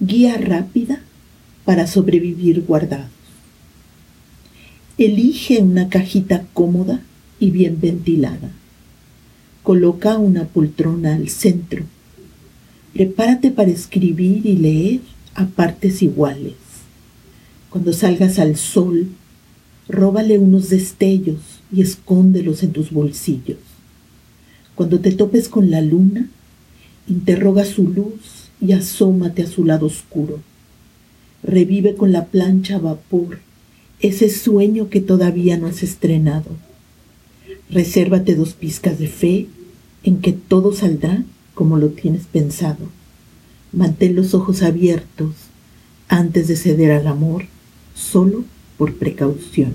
[0.00, 1.00] guía rápida
[1.64, 3.10] para sobrevivir guardados.
[4.98, 7.00] Elige una cajita cómoda
[7.40, 8.50] y bien ventilada.
[9.62, 11.84] Coloca una poltrona al centro.
[12.92, 15.00] Prepárate para escribir y leer
[15.34, 16.54] a partes iguales.
[17.68, 19.08] Cuando salgas al sol,
[19.88, 21.40] róbale unos destellos
[21.72, 23.58] y escóndelos en tus bolsillos.
[24.74, 26.28] Cuando te topes con la luna,
[27.06, 30.40] interroga su luz y asómate a su lado oscuro.
[31.42, 33.38] Revive con la plancha a vapor
[34.00, 36.50] ese sueño que todavía no has estrenado.
[37.70, 39.46] Resérvate dos pizcas de fe
[40.02, 41.24] en que todo saldrá
[41.54, 42.88] como lo tienes pensado.
[43.72, 45.34] Mantén los ojos abiertos
[46.08, 47.46] antes de ceder al amor,
[47.94, 48.44] solo
[48.78, 49.74] por precaución.